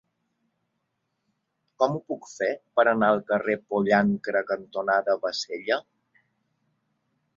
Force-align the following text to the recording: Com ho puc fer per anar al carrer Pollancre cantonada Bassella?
Com 1.83 1.97
ho 1.97 2.01
puc 2.13 2.25
fer 2.31 2.49
per 2.79 2.85
anar 2.93 3.09
al 3.15 3.21
carrer 3.29 3.57
Pollancre 3.75 4.43
cantonada 4.53 5.19
Bassella? 5.27 5.79